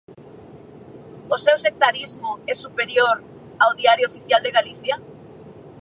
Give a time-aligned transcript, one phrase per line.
[1.35, 3.17] ¿O seu sectarismo é superior
[3.63, 4.95] ao Diario Oficial de Galicia?